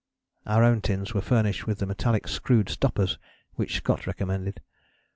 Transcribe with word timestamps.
"Our 0.47 0.63
own 0.63 0.81
tins 0.81 1.13
were 1.13 1.21
furnished 1.21 1.67
with 1.67 1.77
the 1.77 1.85
metallic 1.85 2.27
screwed 2.27 2.69
stoppers 2.69 3.19
which 3.53 3.75
Scott 3.77 4.07
recommended. 4.07 4.59